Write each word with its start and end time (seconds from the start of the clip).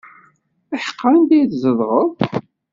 Iḥeqqa, 0.75 1.07
anda 1.15 1.33
i 1.39 1.45
tzedɣeḍ? 1.51 2.09